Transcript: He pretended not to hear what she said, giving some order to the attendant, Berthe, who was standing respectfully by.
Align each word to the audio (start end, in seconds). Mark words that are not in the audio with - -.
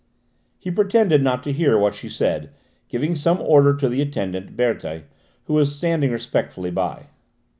He 0.57 0.71
pretended 0.71 1.21
not 1.21 1.43
to 1.43 1.51
hear 1.53 1.77
what 1.77 1.93
she 1.93 2.09
said, 2.09 2.49
giving 2.87 3.13
some 3.13 3.39
order 3.39 3.75
to 3.75 3.87
the 3.87 4.01
attendant, 4.01 4.57
Berthe, 4.57 5.03
who 5.43 5.53
was 5.53 5.75
standing 5.75 6.09
respectfully 6.09 6.71
by. 6.71 7.09